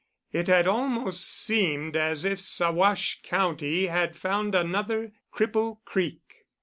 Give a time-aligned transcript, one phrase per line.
[0.31, 6.47] It had almost seemed as if Saguache County had found another Cripple Creek.